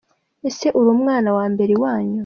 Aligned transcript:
Ese 0.49 0.67
uri 0.79 0.89
umwana 0.95 1.29
wa 1.37 1.45
mbere 1.53 1.71
i 1.73 1.79
wanyu? 1.83 2.19